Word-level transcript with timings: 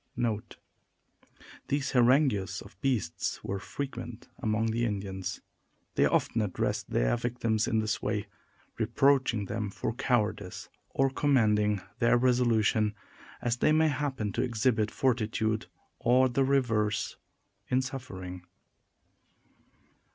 These 1.67 1.91
harangues 1.91 2.59
of 2.63 2.71
the 2.71 2.77
beasts 2.81 3.43
were 3.43 3.59
frequent 3.59 4.29
among 4.39 4.71
the 4.71 4.83
Indians. 4.83 5.41
They 5.93 6.07
often 6.07 6.41
address 6.41 6.81
their 6.81 7.15
victims 7.17 7.67
in 7.67 7.77
this 7.77 8.01
way, 8.01 8.25
reproaching 8.79 9.45
them 9.45 9.69
for 9.69 9.93
cowardice 9.93 10.69
or 10.89 11.11
commending 11.11 11.81
their 11.99 12.17
resolution, 12.17 12.95
as 13.43 13.57
they 13.57 13.71
may 13.71 13.89
happen 13.89 14.31
to 14.31 14.41
exhibit 14.41 14.89
fortitude 14.89 15.67
or 15.99 16.27
the 16.27 16.45
reverse, 16.45 17.17
in 17.67 17.83
suffering. 17.83 18.41